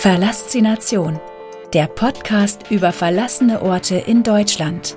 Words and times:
Verlassination, 0.00 1.20
der 1.74 1.86
Podcast 1.86 2.70
über 2.70 2.90
verlassene 2.90 3.60
Orte 3.60 3.96
in 3.96 4.22
Deutschland. 4.22 4.96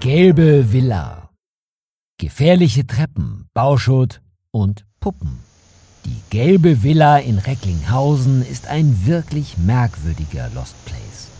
Gelbe 0.00 0.70
Villa. 0.70 1.30
Gefährliche 2.18 2.86
Treppen, 2.86 3.48
Bauschutt 3.54 4.20
und 4.50 4.84
Puppen. 5.00 5.38
Die 6.04 6.20
gelbe 6.28 6.82
Villa 6.82 7.16
in 7.16 7.38
Recklinghausen 7.38 8.44
ist 8.46 8.66
ein 8.66 9.06
wirklich 9.06 9.56
merkwürdiger 9.56 10.50
Lost 10.54 10.76
Place. 10.84 11.30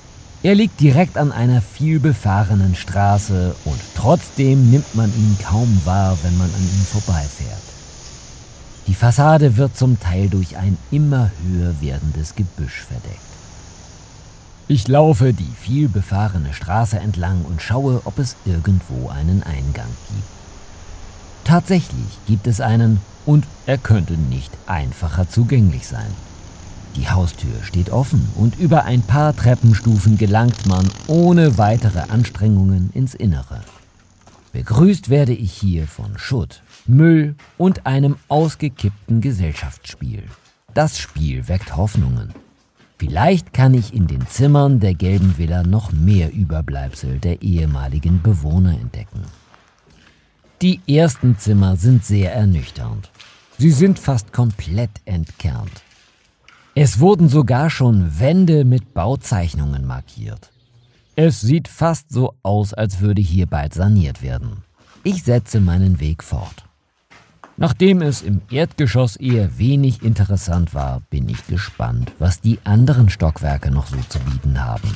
Er 0.47 0.55
liegt 0.55 0.79
direkt 0.79 1.19
an 1.19 1.33
einer 1.33 1.61
vielbefahrenen 1.61 2.77
Straße 2.77 3.57
und 3.65 3.81
trotzdem 3.97 4.71
nimmt 4.71 4.95
man 4.95 5.13
ihn 5.13 5.37
kaum 5.43 5.81
wahr, 5.85 6.17
wenn 6.23 6.39
man 6.39 6.47
an 6.47 6.63
ihm 6.63 6.85
vorbeifährt. 6.85 7.65
Die 8.87 8.95
Fassade 8.95 9.57
wird 9.57 9.77
zum 9.77 9.99
Teil 9.99 10.29
durch 10.29 10.57
ein 10.57 10.79
immer 10.93 11.33
höher 11.43 11.75
werdendes 11.81 12.37
Gebüsch 12.37 12.85
verdeckt. 12.89 13.19
Ich 14.69 14.87
laufe 14.87 15.33
die 15.33 15.53
vielbefahrene 15.59 16.55
Straße 16.55 17.01
entlang 17.01 17.45
und 17.45 17.61
schaue, 17.61 18.03
ob 18.05 18.21
es 18.21 18.37
irgendwo 18.45 19.09
einen 19.09 19.43
Eingang 19.43 19.91
gibt. 20.11 20.29
Tatsächlich 21.43 22.19
gibt 22.29 22.47
es 22.47 22.61
einen 22.61 23.01
und 23.25 23.49
er 23.67 23.79
könnte 23.79 24.13
nicht 24.13 24.53
einfacher 24.69 25.29
zugänglich 25.29 25.89
sein. 25.89 26.26
Die 26.97 27.11
Haustür 27.11 27.63
steht 27.63 27.91
offen 27.91 28.27
und 28.37 28.59
über 28.59 28.85
ein 28.85 29.03
paar 29.03 29.37
Treppenstufen 29.37 30.17
gelangt 30.17 30.67
man 30.67 30.89
ohne 31.07 31.59
weitere 31.59 32.01
Anstrengungen 32.01 32.91
ins 32.95 33.15
Innere. 33.15 33.61
Begrüßt 34.53 35.11
werde 35.11 35.35
ich 35.35 35.53
hier 35.53 35.87
von 35.87 36.17
Schutt, 36.17 36.63
Müll 36.87 37.35
und 37.59 37.85
einem 37.85 38.17
ausgekippten 38.29 39.21
Gesellschaftsspiel. 39.21 40.23
Das 40.73 40.99
Spiel 40.99 41.49
weckt 41.49 41.77
Hoffnungen. 41.77 42.33
Vielleicht 42.99 43.53
kann 43.53 43.75
ich 43.75 43.93
in 43.93 44.07
den 44.07 44.27
Zimmern 44.27 44.81
der 44.81 44.95
gelben 44.95 45.37
Villa 45.37 45.63
noch 45.65 45.93
mehr 45.93 46.33
Überbleibsel 46.33 47.19
der 47.19 47.43
ehemaligen 47.43 48.23
Bewohner 48.23 48.73
entdecken. 48.73 49.21
Die 50.63 50.81
ersten 50.89 51.39
Zimmer 51.39 51.77
sind 51.77 52.07
sehr 52.07 52.35
ernüchternd. 52.35 53.11
Sie 53.59 53.71
sind 53.71 53.99
fast 53.99 54.33
komplett 54.33 54.91
entkernt. 55.05 55.83
Es 56.79 57.01
wurden 57.01 57.31
sogar 57.31 57.71
schon 57.71 58.21
Wände 58.21 58.67
mit 58.67 58.93
Bauzeichnungen 58.93 59.87
markiert. 59.87 60.53
Es 61.15 61.41
sieht 61.41 61.69
fast 61.69 62.13
so 62.13 62.35
aus, 62.43 62.75
als 62.75 63.01
würde 63.01 63.23
hier 63.23 63.47
bald 63.47 63.73
saniert 63.73 64.21
werden. 64.21 64.63
Ich 65.03 65.23
setze 65.23 65.59
meinen 65.61 66.01
Weg 66.01 66.23
fort. 66.23 66.67
Nachdem 67.57 68.03
es 68.03 68.21
im 68.21 68.43
Erdgeschoss 68.51 69.17
eher 69.17 69.57
wenig 69.57 70.03
interessant 70.03 70.75
war, 70.75 71.01
bin 71.09 71.31
ich 71.31 71.47
gespannt, 71.47 72.13
was 72.19 72.43
die 72.43 72.59
anderen 72.65 73.09
Stockwerke 73.09 73.71
noch 73.71 73.87
so 73.87 73.97
zu 74.11 74.19
bieten 74.19 74.63
haben. 74.63 74.95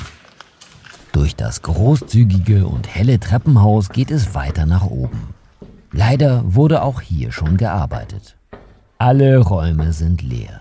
Durch 1.12 1.34
das 1.34 1.62
großzügige 1.62 2.66
und 2.66 2.94
helle 2.94 3.18
Treppenhaus 3.18 3.88
geht 3.88 4.10
es 4.10 4.34
weiter 4.34 4.66
nach 4.66 4.84
oben. 4.84 5.32
Leider 5.92 6.42
wurde 6.44 6.82
auch 6.82 7.00
hier 7.00 7.32
schon 7.32 7.56
gearbeitet. 7.56 8.36
Alle 8.98 9.38
Räume 9.38 9.94
sind 9.94 10.20
leer. 10.20 10.60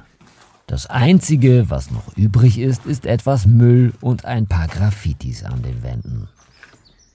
Das 0.70 0.86
Einzige, 0.86 1.72
was 1.72 1.90
noch 1.90 2.16
übrig 2.16 2.60
ist, 2.60 2.86
ist 2.86 3.08
etwas 3.08 3.48
Müll 3.48 3.92
und 4.02 4.26
ein 4.26 4.46
paar 4.46 4.68
Graffitis 4.68 5.44
an 5.44 5.64
den 5.64 5.82
Wänden. 5.82 6.30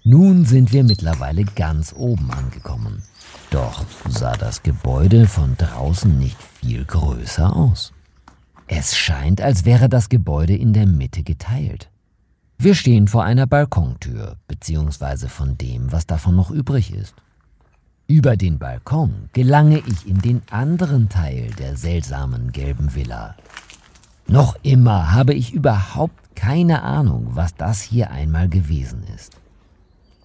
Nun 0.02 0.44
sind 0.44 0.72
wir 0.72 0.83
mittlerweile 0.83 1.44
ganz 1.44 1.95
oben 1.96 2.33
angekommen. 2.33 3.05
Doch 3.51 3.84
sah 4.08 4.36
das 4.36 4.64
Gebäude 4.64 5.29
von 5.29 5.56
draußen 5.56 6.18
nicht 6.18 6.36
viel 6.42 6.84
größer 6.84 7.55
aus. 7.55 7.92
Es 8.67 8.96
scheint, 8.96 9.40
als 9.40 9.64
wäre 9.64 9.89
das 9.89 10.08
Gebäude 10.08 10.56
in 10.56 10.73
der 10.73 10.86
Mitte 10.86 11.23
geteilt. 11.23 11.90
Wir 12.58 12.74
stehen 12.74 13.06
vor 13.06 13.23
einer 13.23 13.46
Balkontür, 13.46 14.36
beziehungsweise 14.48 15.29
von 15.29 15.56
dem, 15.58 15.92
was 15.92 16.08
davon 16.08 16.34
noch 16.34 16.50
übrig 16.50 16.92
ist. 16.92 17.14
Über 18.07 18.37
den 18.37 18.59
Balkon 18.59 19.31
gelange 19.33 19.79
ich 19.79 20.07
in 20.07 20.19
den 20.19 20.42
anderen 20.51 21.09
Teil 21.09 21.48
der 21.59 21.75
seltsamen 21.77 22.53
gelben 22.53 22.95
Villa. 22.95 23.35
Noch 24.27 24.57
immer 24.63 25.13
habe 25.13 25.33
ich 25.33 25.55
überhaupt 25.55 26.37
keine 26.37 26.83
Ahnung, 26.83 27.29
was 27.31 27.55
das 27.55 27.81
hier 27.81 28.11
einmal 28.11 28.51
gewesen 28.51 29.05
ist. 29.15 29.39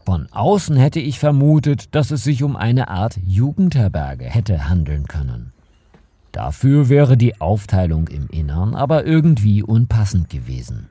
Von 0.05 0.27
außen 0.31 0.75
hätte 0.75 0.99
ich 0.99 1.19
vermutet, 1.19 1.95
dass 1.95 2.11
es 2.11 2.25
sich 2.25 2.43
um 2.43 2.57
eine 2.57 2.89
Art 2.89 3.17
Jugendherberge 3.25 4.25
hätte 4.25 4.67
handeln 4.67 5.05
können. 5.05 5.53
Dafür 6.33 6.89
wäre 6.89 7.15
die 7.15 7.39
Aufteilung 7.39 8.09
im 8.09 8.27
Innern 8.27 8.75
aber 8.75 9.05
irgendwie 9.05 9.63
unpassend 9.63 10.29
gewesen. 10.29 10.89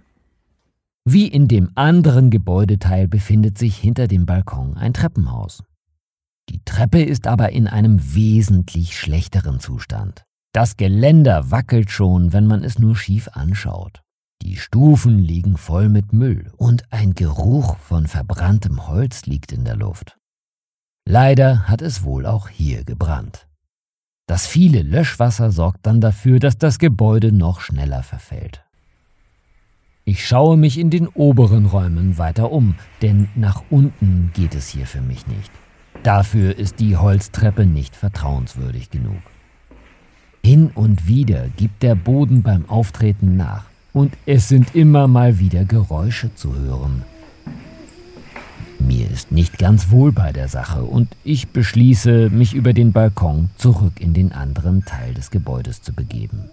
Wie 1.05 1.29
in 1.29 1.49
dem 1.49 1.71
anderen 1.75 2.31
Gebäudeteil 2.31 3.09
befindet 3.09 3.59
sich 3.59 3.77
hinter 3.77 4.09
dem 4.09 4.25
Balkon 4.25 4.77
ein 4.77 4.95
Treppenhaus. 4.95 5.63
Die 6.49 6.61
Treppe 6.65 7.03
ist 7.03 7.27
aber 7.27 7.51
in 7.51 7.67
einem 7.67 8.15
wesentlich 8.15 8.99
schlechteren 8.99 9.61
Zustand. 9.61 10.25
Das 10.53 10.77
Geländer 10.77 11.51
wackelt 11.51 11.91
schon, 11.91 12.33
wenn 12.33 12.47
man 12.47 12.65
es 12.65 12.79
nur 12.79 12.97
schief 12.97 13.29
anschaut. 13.33 14.03
Die 14.43 14.57
Stufen 14.57 15.19
liegen 15.19 15.57
voll 15.57 15.89
mit 15.89 16.13
Müll 16.13 16.51
und 16.57 16.91
ein 16.93 17.15
Geruch 17.15 17.77
von 17.79 18.07
verbranntem 18.07 18.87
Holz 18.87 19.27
liegt 19.27 19.53
in 19.53 19.65
der 19.65 19.77
Luft. 19.77 20.17
Leider 21.07 21.69
hat 21.69 21.83
es 21.83 22.03
wohl 22.03 22.25
auch 22.25 22.49
hier 22.49 22.85
gebrannt. 22.85 23.49
Das 24.27 24.47
viele 24.47 24.83
Löschwasser 24.83 25.51
sorgt 25.51 25.87
dann 25.87 26.01
dafür, 26.01 26.39
dass 26.39 26.59
das 26.59 26.79
Gebäude 26.79 27.33
noch 27.33 27.61
schneller 27.61 28.03
verfällt. 28.03 28.65
Ich 30.05 30.27
schaue 30.27 30.57
mich 30.57 30.79
in 30.79 30.91
den 30.91 31.09
oberen 31.09 31.67
Räumen 31.67 32.17
weiter 32.17 32.53
um, 32.53 32.77
denn 33.03 33.29
nach 33.35 33.63
unten 33.71 34.31
geht 34.35 34.55
es 34.55 34.69
hier 34.69 34.87
für 34.87 35.03
mich 35.03 35.27
nicht. 35.27 35.51
Dafür 36.09 36.57
ist 36.57 36.81
die 36.81 36.97
Holztreppe 36.97 37.67
nicht 37.67 37.95
vertrauenswürdig 37.95 38.89
genug. 38.89 39.21
Hin 40.43 40.71
und 40.75 41.07
wieder 41.07 41.49
gibt 41.59 41.83
der 41.83 41.97
Boden 41.97 42.43
beim 42.43 42.67
Auftreten 42.67 43.37
nach 43.37 43.67
und 43.93 44.17
es 44.25 44.49
sind 44.49 44.75
immer 44.75 45.07
mal 45.07 45.39
wieder 45.39 45.67
Geräusche 45.67 46.35
zu 46.35 46.57
hören. 46.57 47.03
Mir 48.79 49.11
ist 49.11 49.33
nicht 49.33 49.59
ganz 49.59 49.91
wohl 49.91 50.11
bei 50.13 50.33
der 50.33 50.49
Sache 50.49 50.83
und 50.83 51.15
ich 51.25 51.49
beschließe, 51.49 52.31
mich 52.31 52.55
über 52.55 52.73
den 52.73 52.93
Balkon 52.93 53.51
zurück 53.59 54.01
in 54.01 54.15
den 54.15 54.33
anderen 54.33 54.87
Teil 54.87 55.13
des 55.13 55.31
Gebäudes 55.31 55.83
zu 55.83 55.93
begeben. 55.93 56.49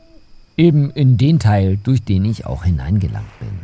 Eben 0.57 0.91
in 0.91 1.16
den 1.16 1.39
Teil, 1.39 1.79
durch 1.81 2.03
den 2.03 2.25
ich 2.25 2.45
auch 2.45 2.66
hineingelangt 2.66 3.39
bin. 3.39 3.57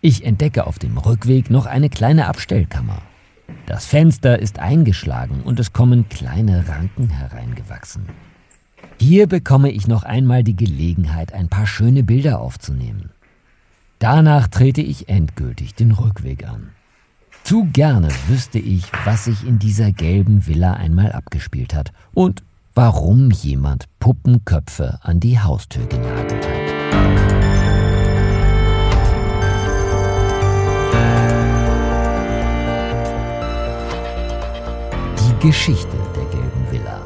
Ich 0.00 0.24
entdecke 0.24 0.66
auf 0.66 0.80
dem 0.80 0.98
Rückweg 0.98 1.48
noch 1.48 1.66
eine 1.66 1.90
kleine 1.90 2.26
Abstellkammer. 2.26 3.02
Das 3.66 3.86
Fenster 3.86 4.38
ist 4.38 4.58
eingeschlagen 4.58 5.42
und 5.42 5.60
es 5.60 5.72
kommen 5.72 6.08
kleine 6.08 6.68
Ranken 6.68 7.08
hereingewachsen. 7.08 8.06
Hier 8.98 9.26
bekomme 9.26 9.70
ich 9.70 9.86
noch 9.86 10.02
einmal 10.02 10.44
die 10.44 10.56
Gelegenheit, 10.56 11.32
ein 11.32 11.48
paar 11.48 11.66
schöne 11.66 12.02
Bilder 12.02 12.40
aufzunehmen. 12.40 13.10
Danach 13.98 14.48
trete 14.48 14.80
ich 14.80 15.08
endgültig 15.08 15.74
den 15.74 15.92
Rückweg 15.92 16.46
an. 16.46 16.70
Zu 17.44 17.64
gerne 17.72 18.08
wüsste 18.28 18.58
ich, 18.58 18.84
was 19.04 19.24
sich 19.24 19.46
in 19.46 19.58
dieser 19.58 19.92
gelben 19.92 20.46
Villa 20.46 20.74
einmal 20.74 21.12
abgespielt 21.12 21.74
hat 21.74 21.92
und 22.12 22.42
warum 22.74 23.30
jemand 23.30 23.86
Puppenköpfe 23.98 24.98
an 25.02 25.20
die 25.20 25.38
Haustür 25.38 25.86
genagelt 25.86 26.46
hat. 26.46 27.29
Geschichte 35.40 35.96
der 36.14 36.24
gelben 36.26 36.70
Villa. 36.70 37.00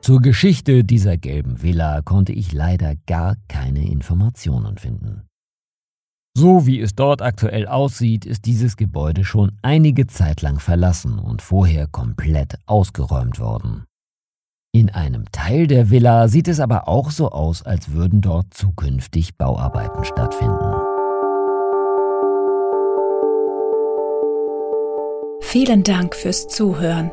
Zur 0.00 0.20
Geschichte 0.20 0.82
dieser 0.82 1.16
gelben 1.16 1.62
Villa 1.62 2.02
konnte 2.02 2.32
ich 2.32 2.52
leider 2.52 2.94
gar 3.06 3.36
keine 3.46 3.88
Informationen 3.88 4.78
finden. 4.78 5.28
So 6.36 6.66
wie 6.66 6.80
es 6.80 6.96
dort 6.96 7.22
aktuell 7.22 7.68
aussieht, 7.68 8.26
ist 8.26 8.46
dieses 8.46 8.76
Gebäude 8.76 9.24
schon 9.24 9.52
einige 9.62 10.08
Zeit 10.08 10.42
lang 10.42 10.58
verlassen 10.58 11.20
und 11.20 11.40
vorher 11.40 11.86
komplett 11.86 12.58
ausgeräumt 12.66 13.38
worden. 13.38 13.84
In 14.72 14.90
einem 14.90 15.30
Teil 15.30 15.68
der 15.68 15.88
Villa 15.88 16.26
sieht 16.26 16.48
es 16.48 16.58
aber 16.58 16.88
auch 16.88 17.12
so 17.12 17.30
aus, 17.30 17.62
als 17.62 17.92
würden 17.92 18.22
dort 18.22 18.52
zukünftig 18.54 19.36
Bauarbeiten 19.36 20.04
stattfinden. 20.04 20.74
Vielen 25.42 25.84
Dank 25.84 26.16
fürs 26.16 26.48
Zuhören. 26.48 27.12